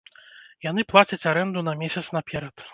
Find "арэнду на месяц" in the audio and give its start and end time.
1.35-2.05